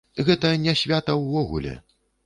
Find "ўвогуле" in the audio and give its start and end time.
1.23-1.79